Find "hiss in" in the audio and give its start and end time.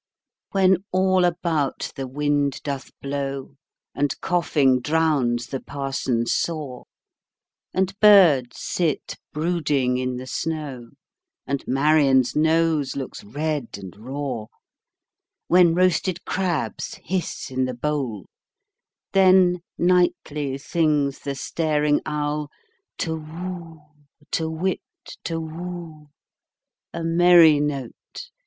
17.03-17.65